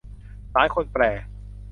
[0.53, 1.03] หลายคนแปล